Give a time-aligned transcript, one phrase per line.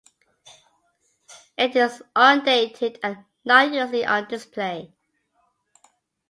[1.57, 4.95] It is undated and not usually on display.